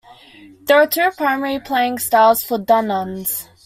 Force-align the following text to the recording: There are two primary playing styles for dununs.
There 0.63 0.77
are 0.81 0.87
two 0.87 1.11
primary 1.15 1.59
playing 1.59 1.99
styles 1.99 2.43
for 2.43 2.57
dununs. 2.57 3.47